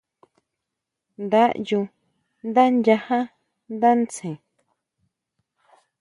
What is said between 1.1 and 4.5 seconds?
Nda ʼyú ndá nyajá ndá ntsén.